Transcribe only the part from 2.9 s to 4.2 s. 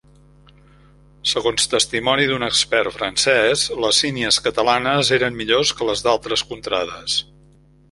francès, les